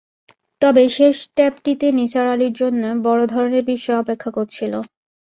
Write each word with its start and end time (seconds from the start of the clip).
তবে 0.61 0.83
শেষ 0.97 1.17
টেপটিতে 1.35 1.87
নিসার 1.97 2.27
আলির 2.27 2.53
জন্যে 2.53 2.89
বড় 3.07 3.21
ধরনের 3.33 3.63
বিস্ময় 3.69 4.01
অপেক্ষা 4.03 4.29
করছিল। 4.37 4.73